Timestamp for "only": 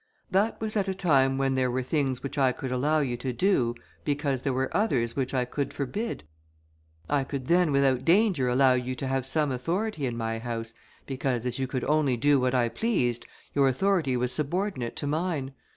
11.83-12.17